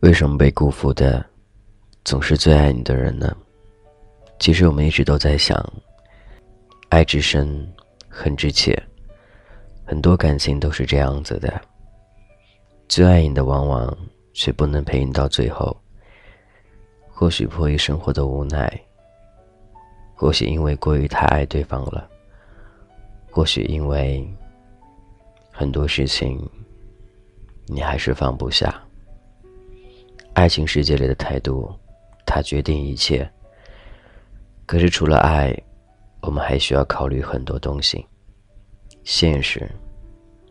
[0.00, 1.24] 为什么被辜负的
[2.04, 3.34] 总是最爱你的人呢？
[4.38, 5.56] 其实我们一直都在想，
[6.88, 7.66] 爱之深，
[8.08, 8.76] 恨之切，
[9.86, 11.60] 很多感情都是这样子的。
[12.88, 13.96] 最爱你的往往
[14.34, 15.74] 却不能陪你到最后。
[17.08, 18.68] 或许迫于生活的无奈，
[20.22, 22.08] 或许因为过于太爱对方了，
[23.28, 24.24] 或许因为
[25.50, 26.48] 很多事情
[27.66, 28.80] 你还是放不下。
[30.32, 31.74] 爱情世界里的态度，
[32.24, 33.28] 它决定一切。
[34.64, 35.52] 可是除了爱，
[36.20, 38.06] 我们还需要考虑很多东西：
[39.02, 39.68] 现实、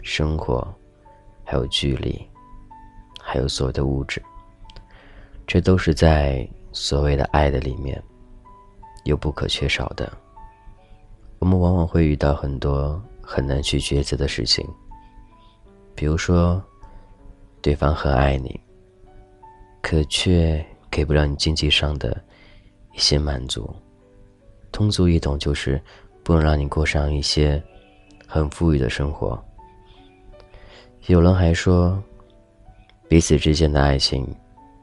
[0.00, 0.64] 生活，
[1.42, 2.24] 还有距离，
[3.20, 4.22] 还有所有的物质。
[5.44, 8.00] 这都是在所谓的爱的里面，
[9.06, 10.12] 有不可缺少的。
[11.38, 14.66] 我们往往会遇到很多很难去抉择的事情，
[15.94, 16.62] 比如说，
[17.62, 18.60] 对方很爱你。
[19.82, 22.20] 可却给不了你经济上的
[22.92, 23.72] 一些满足，
[24.72, 25.80] 通俗易懂就是
[26.24, 27.62] 不能让你过上一些
[28.26, 29.40] 很富裕的生活。
[31.06, 32.02] 有人还说，
[33.08, 34.26] 彼此之间的爱情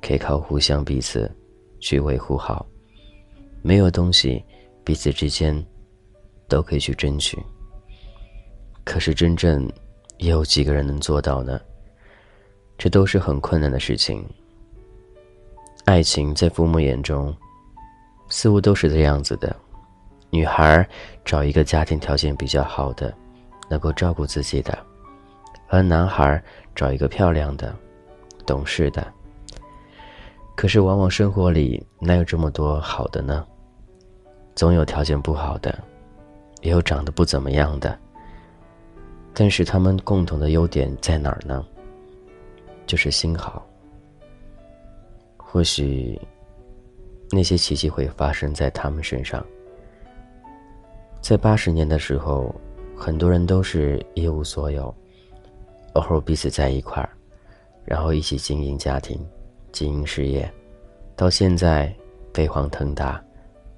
[0.00, 1.28] 可以靠互相彼此
[1.80, 2.64] 去维护好，
[3.66, 4.44] 没有东西
[4.84, 5.64] 彼此之间
[6.46, 7.42] 都可以去争取。
[8.84, 9.66] 可是真正
[10.18, 11.58] 也有几个人能做到呢？
[12.76, 14.22] 这都是很困难的事情。
[15.86, 17.34] 爱情在父母眼中，
[18.28, 19.56] 似乎都是这样子的：
[20.28, 20.86] 女孩
[21.24, 23.14] 找一个家庭条件比较好的，
[23.70, 24.76] 能够照顾自己的；
[25.68, 26.42] 而男孩
[26.74, 27.74] 找一个漂亮的、
[28.44, 29.10] 懂事的。
[30.54, 33.46] 可是，往往生活里哪有这么多好的呢？
[34.54, 35.76] 总有条件不好的，
[36.62, 37.98] 也有长得不怎么样的。
[39.34, 41.66] 但是，他们共同的优点在哪儿呢？
[42.86, 43.66] 就是心好。
[45.36, 46.20] 或许，
[47.30, 49.44] 那些奇迹会发生在他们身上。
[51.20, 52.54] 在八十年的时候，
[52.94, 54.94] 很多人都是一无所有，
[55.94, 57.08] 偶尔彼此在一块儿，
[57.84, 59.18] 然后一起经营家庭、
[59.72, 60.52] 经营事业，
[61.16, 61.92] 到现在
[62.34, 63.23] 飞黄腾达，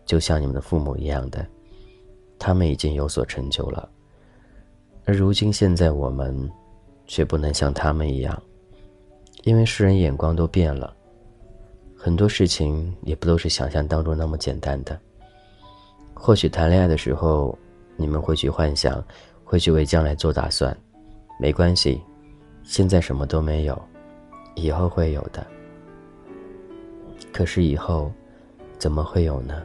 [0.06, 1.44] 就像你们的父母一样的，
[2.38, 3.86] 他们已经有所成就了。
[5.04, 6.50] 而如今现在我们，
[7.06, 8.42] 却不能像他们一样，
[9.44, 10.94] 因为世人眼光都变了。
[11.96, 14.98] 很多事情也不都是想象当中那么简单的。
[16.14, 17.58] 或许谈恋爱的时候，
[17.96, 19.04] 你们会去幻想，
[19.44, 20.76] 会去为将来做打算。
[21.38, 22.00] 没关系，
[22.62, 23.80] 现在什么都没有，
[24.54, 25.46] 以后会有的。
[27.32, 28.10] 可是以后，
[28.78, 29.62] 怎么会有呢？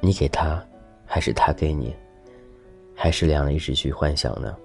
[0.00, 0.64] 你给他，
[1.04, 1.94] 还是他给你，
[2.94, 4.56] 还是两人一直去幻想呢？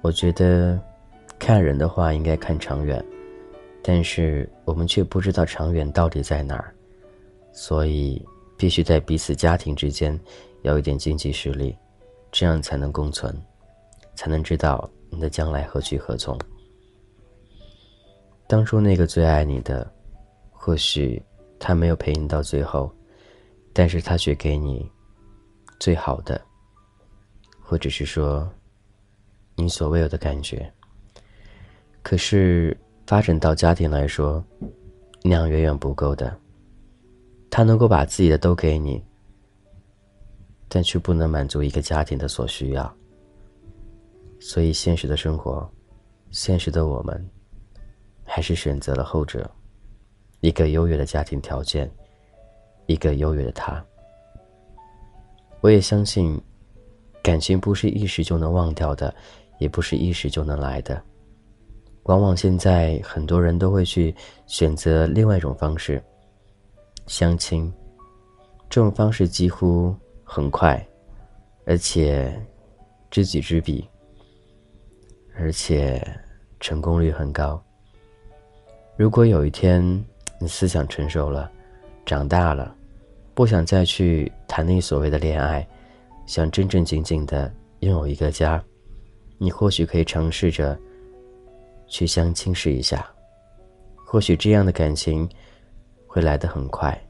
[0.00, 0.80] 我觉得，
[1.38, 3.04] 看人的话，应该看长远。
[3.82, 6.74] 但是我们却不知道长远到底在哪儿，
[7.52, 8.20] 所以
[8.56, 10.18] 必须在彼此家庭之间
[10.62, 11.76] 有一点经济实力，
[12.32, 13.32] 这样才能共存，
[14.16, 16.36] 才能知道你的将来何去何从。
[18.48, 19.88] 当初那个最爱你的，
[20.50, 21.22] 或许
[21.58, 22.92] 他没有陪你到最后，
[23.76, 24.90] 但是他却给你
[25.78, 26.40] 最好的，
[27.60, 28.50] 或者是说
[29.54, 30.72] 你所未有的感觉。
[32.02, 32.74] 可是。
[33.06, 34.44] 发展到家庭来说，
[35.22, 36.36] 那样远远不够的。
[37.48, 39.00] 他能够把自己的都给你，
[40.68, 42.96] 但却不能满足一个家庭的所需要。
[44.40, 45.70] 所以，现实的生活，
[46.32, 47.24] 现实的我们，
[48.24, 49.48] 还是选择了后者，
[50.40, 51.88] 一个优越的家庭条件，
[52.86, 53.84] 一个优越的他。
[55.60, 56.40] 我也相信，
[57.22, 59.14] 感情不是一时就能忘掉的，
[59.58, 61.02] 也不是一时就能来的。
[62.04, 64.14] 往往现在很多人都会去
[64.46, 66.00] 选择另外一种方式，
[67.06, 67.72] 相亲。
[68.68, 70.84] 这种方式几乎很快，
[71.64, 72.32] 而且
[73.10, 73.88] 知己知彼，
[75.36, 76.00] 而且
[76.60, 77.60] 成功率很高。
[78.96, 79.82] 如果有一天
[80.38, 81.50] 你思想成熟了，
[82.06, 82.74] 长大了，
[83.34, 85.68] 不想再去谈那所谓的恋爱，
[86.24, 88.62] 想真正经经的拥有一个家，
[89.36, 90.78] 你或许可以尝试着。
[91.88, 93.08] 去相亲试一下，
[94.04, 95.28] 或许这样的感情
[96.04, 97.00] 会来得很快，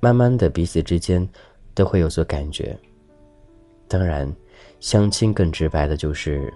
[0.00, 1.24] 慢慢的彼此之间
[1.72, 2.76] 都会有所感觉。
[3.86, 4.28] 当然，
[4.80, 6.52] 相亲更直白的就是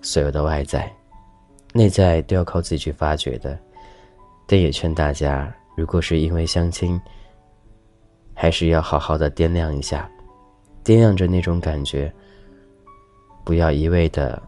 [0.00, 0.90] 所有的外在、
[1.74, 3.58] 内在都要靠自己去发掘的。
[4.46, 7.00] 但也劝大家，如果是因为相亲
[8.34, 10.10] 还是要好好的掂量一下，
[10.82, 12.12] 掂量着那种感觉。
[13.44, 14.42] 不要一味的，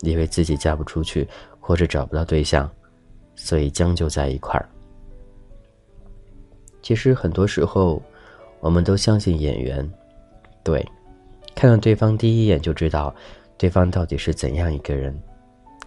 [0.00, 1.28] 以为自己嫁不出去
[1.60, 2.68] 或者找不到对象，
[3.34, 4.66] 所以将就在一块儿。
[6.80, 8.02] 其实很多时候，
[8.60, 9.86] 我们都相信眼缘，
[10.64, 10.82] 对，
[11.54, 13.14] 看到对方第一眼就知道，
[13.58, 15.14] 对方到底是怎样一个人，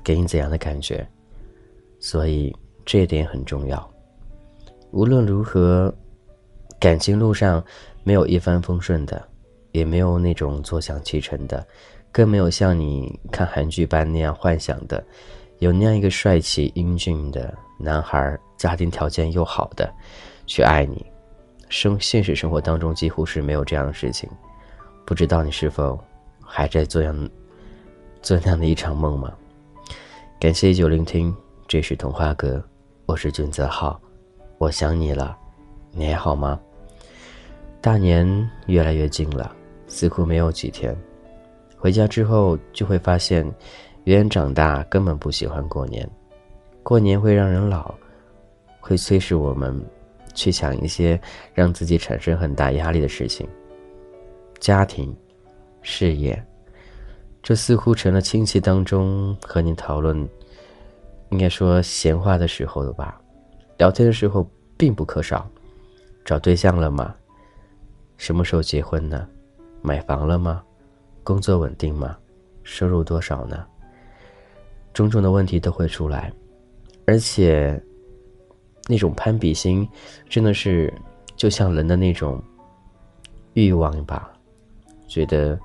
[0.04, 1.06] 给你怎样的感觉，
[2.00, 3.93] 所以这一点很重要。
[4.94, 5.92] 无论如何，
[6.80, 7.62] 感情路上
[8.04, 9.28] 没有一帆风顺的，
[9.72, 11.66] 也没有那种坐享其成的。
[12.12, 15.04] 更没有像你看韩剧般那样幻想的，
[15.58, 19.92] 有那样一个帅气英俊的男孩，家庭条件又好的，
[20.46, 21.04] 去爱你。
[21.70, 24.30] 生现实生活当中几乎是没有这样的事情，
[25.08, 26.00] 不知道你是否
[26.40, 27.30] 还在做样
[28.22, 29.34] 做那样的一场梦吗？
[30.40, 31.36] 感谢依旧聆听，
[31.68, 32.64] 这是童话阁，
[33.08, 34.00] 我是俊泽浩，
[34.64, 35.38] 我想你了，
[35.92, 36.58] 你还好吗？
[37.82, 39.54] 大年越来越近了，
[39.88, 40.96] 似乎没有几天。
[41.78, 43.46] 回家之后就会发现，
[44.06, 46.10] 原长大根本不喜欢过年，
[46.82, 47.94] 过年会让人老，
[48.80, 49.78] 会催使我们
[50.34, 51.20] 去想一些
[51.54, 53.46] 让自己产生很大压力的事情。
[54.62, 55.14] 家庭、
[55.82, 56.42] 事业，
[57.42, 60.18] 这似乎成了亲戚当中和你讨论，
[61.32, 63.20] 应该说闲话的时候了吧？
[63.78, 65.50] 聊天的时候并不可少。
[66.26, 67.14] 找对象了吗？
[68.18, 69.28] 什么时候结婚呢？
[69.82, 70.64] 买房了吗？
[71.24, 72.18] 工作稳定吗？
[72.64, 73.66] 收入多少呢？
[74.94, 76.32] 种种的问题都会出来，
[77.06, 77.82] 而且
[78.88, 79.86] 那种攀比心，
[80.30, 80.94] 真的是
[81.36, 82.42] 就像人的那种
[83.54, 84.32] 欲望吧，
[85.08, 85.60] 觉得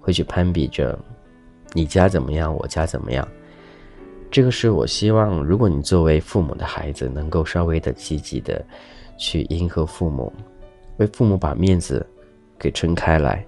[0.00, 0.98] 会去攀比着
[1.74, 3.28] 你家怎么样，我家怎么样。
[4.32, 8.64] 这个是我希望，如果你作为父母的孩子，能够稍微的积极的
[9.18, 10.32] 去迎合父母，
[10.96, 12.04] 为父母把面子
[12.58, 13.44] 给撑开来。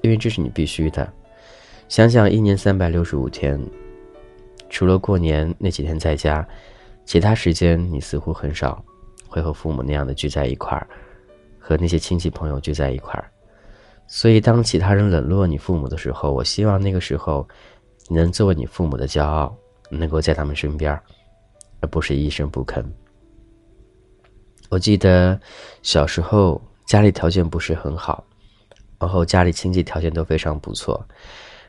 [0.00, 1.12] 因为这是你必须的。
[1.88, 3.60] 想想一年三百六十五天，
[4.70, 6.46] 除了过年那几天在家，
[7.04, 8.80] 其他时间你似乎很少
[9.26, 10.86] 会和父母那样的聚在一块儿，
[11.58, 13.28] 和那些亲戚朋友聚在一块儿。
[14.06, 17.46] 所以，当其他人冷落你父母的时候，我希望那个时候，
[18.08, 19.52] 你能作为你父母的骄傲，
[19.92, 20.92] 能够在他们身边，
[21.80, 22.84] 而不是一声不吭。
[24.68, 25.40] 我记得
[25.82, 28.24] 小时候家里条件不是很好。
[28.98, 31.04] 然后家里亲戚条件都非常不错，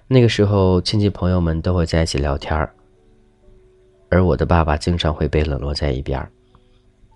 [0.06, 2.72] 那个时候亲戚朋友们都会在一起聊天儿，
[4.12, 6.32] 而我的爸爸经常会被冷落在一边儿。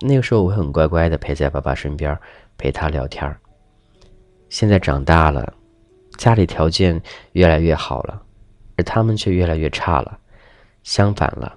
[0.02, 2.18] 那个时候我很乖乖的陪在爸爸身边，
[2.58, 3.40] 陪他聊天儿。
[4.50, 5.54] 现在长大了，
[6.18, 7.00] 家里条件
[7.34, 8.20] 越来越好了，
[8.76, 10.20] 而他们却越来越差了，
[10.88, 11.54] 相反了。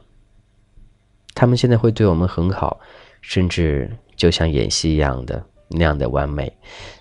[1.37, 2.81] 他们现在会对我们很好，
[3.21, 6.53] 甚至就像演戏一样的那样的完美，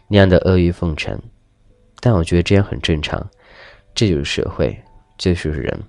[0.07, 1.19] 那样的阿谀奉承。
[1.99, 3.19] 但我觉得这样很正常，
[3.95, 4.79] 这就是社会，
[5.17, 5.83] 这就是人。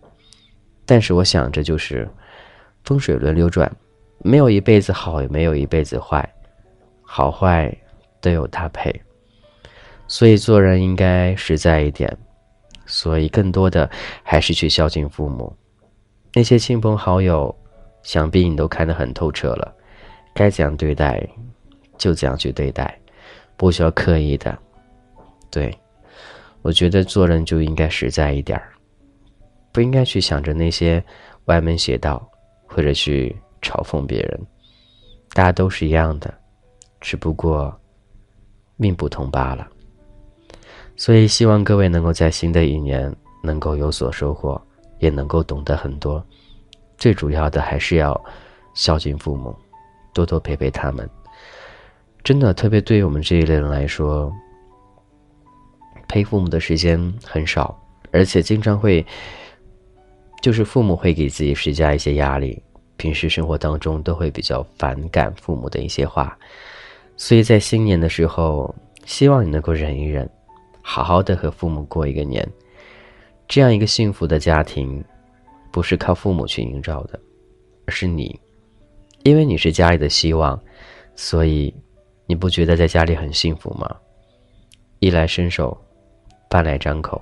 [0.87, 2.09] 但是我想着就是
[2.85, 3.71] 风水轮流转，
[4.21, 6.27] 没有一辈子好，也没有一辈子坏，
[7.03, 7.71] 好坏
[8.23, 8.91] 都有搭配。
[10.09, 12.17] 所以做人应该实在一点，
[12.87, 13.89] 所以更多的
[14.23, 15.55] 还是去孝敬父母。
[16.33, 17.55] 那些亲朋好友，
[18.03, 19.75] 想必你都看得很透彻了，
[20.35, 21.27] 该怎样对待
[21.99, 22.99] 就怎样去对待，
[23.57, 24.57] 不需要刻意的，
[25.51, 25.77] 对。
[26.63, 28.73] 我觉得做人就应该实在一点儿，
[29.73, 31.03] 不应该去想着那些
[31.47, 32.23] 歪门邪道，
[32.67, 34.41] 或者去嘲讽别人。
[35.33, 36.33] 大家都是一样的，
[37.01, 37.75] 只不过
[38.77, 39.67] 命不同罢了。
[40.97, 43.11] 所以希望各位能够在新的一年
[43.43, 44.61] 能够有所收获，
[45.01, 46.25] 也能够懂得很多。
[46.97, 48.19] 最主要的还是要
[48.75, 49.55] 孝敬父母，
[50.15, 51.09] 多多陪陪他们。
[52.23, 54.33] 真的，特别对于我们这一类人来说。
[56.09, 57.81] 陪父母的时间很少，
[58.11, 59.07] 而且经常会，
[60.43, 62.61] 就是父母会给自己施加一些压力，
[62.97, 66.37] 平时生活当中都会比较反感父母的一些话，
[67.17, 70.29] 所以在新年的时候，希望你能够忍一忍，
[70.83, 72.45] 好好的和父母过一个年，
[73.51, 75.05] 这样一个幸福的家庭，
[75.73, 77.19] 不是靠父母去营造的，
[77.85, 78.39] 而是你，
[79.25, 80.57] 因为你是家里的希望，
[81.17, 81.75] 所以
[82.27, 83.93] 你不觉得在家里很幸福吗？
[85.01, 85.77] 衣来伸手。
[86.49, 87.21] 饭来张口，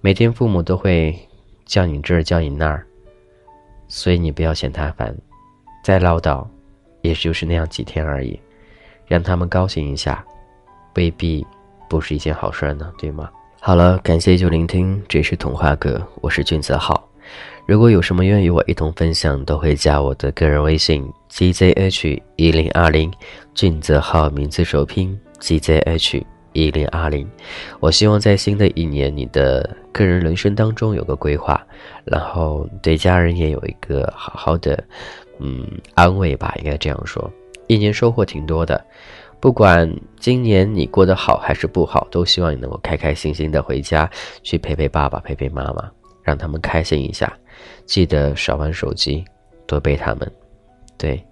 [0.00, 1.16] 每天父母都会
[1.64, 2.84] 叫你这儿叫你那儿，
[3.88, 5.16] 所以你不要嫌他烦，
[5.82, 6.46] 再唠叨，
[7.02, 8.38] 也就是那样几天而已，
[9.06, 10.24] 让他们高兴一下，
[10.94, 11.44] 未必
[11.88, 13.30] 不是一件好事呢，对吗？
[13.60, 17.06] 好了，感谢就聆听，这是童话哥，我是俊泽浩。
[17.66, 23.12] 如果有什么愿与我一同分享，都会加我的个人微信 gzh 一零二零，
[23.54, 26.22] 俊泽浩名字首拼 GZH
[26.52, 27.28] 一零二零。
[27.80, 31.60] 我希望在新的一年，你的个人人生当中有个规划，
[32.04, 34.82] 然后对家人也有一个好好的，
[35.40, 37.30] 嗯，安慰吧，应该这样说。
[37.66, 38.82] 一年收获挺多的，
[39.40, 44.10] 不管今年你过得好还是不好，都希望你能够开开心心的回家
[44.42, 45.90] 去陪陪爸爸，陪陪妈妈，
[46.22, 47.32] 让他们开心一下。
[47.86, 49.24] 记得少玩手机，
[49.66, 50.32] 多陪他们。
[50.96, 51.24] 对，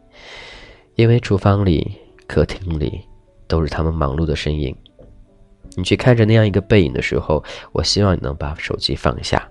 [0.95, 1.97] 因为厨房里、
[2.29, 3.01] 客厅里
[3.49, 4.75] 都是他们忙碌的身影。
[5.77, 9.51] 你去看着那样一个背影的时候，我希望你能把手机放下，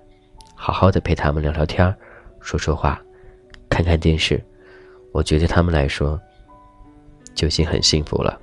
[0.54, 1.94] 好好的陪他们聊聊天
[2.40, 3.00] 说说话，
[3.68, 4.42] 看看电视。
[5.12, 6.18] 我觉得他们来说
[7.34, 8.40] 就已经很幸福了。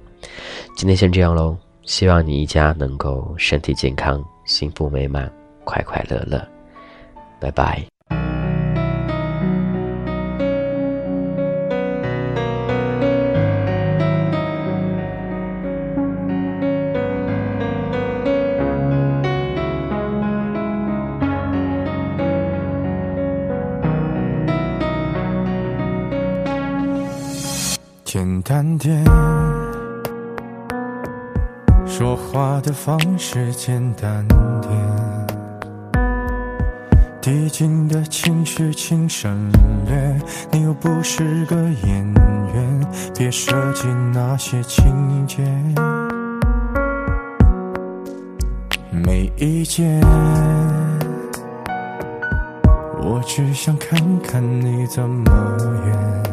[0.76, 5.32] 今天先这样喽，希望你一家能够身体健康、幸福美满、
[5.64, 6.46] 快快乐乐。
[7.40, 7.93] 拜拜。
[33.26, 34.28] 时间淡
[34.62, 34.70] 点，
[37.22, 39.50] 递进的情绪请省
[39.88, 40.20] 略。
[40.52, 42.14] 你又不是个演
[42.54, 42.88] 员，
[43.18, 45.42] 别设计那些情节。
[48.92, 50.02] 没意见，
[53.02, 55.32] 我只想看看你怎么
[55.86, 56.33] 演。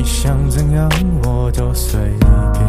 [0.00, 0.88] 你想怎样
[1.24, 2.62] 我都随便。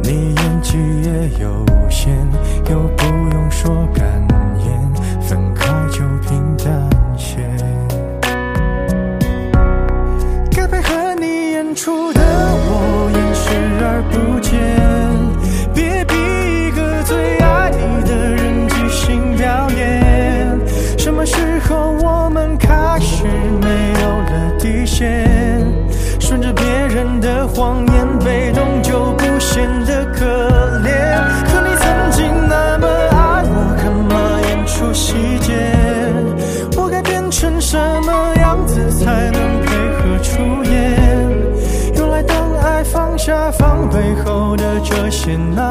[0.00, 2.24] 你演技也有限，
[2.70, 3.84] 又不用说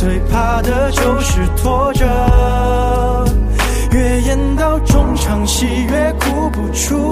[0.00, 2.06] 最怕的就是拖着，
[3.92, 7.09] 越演到中场戏越哭不出。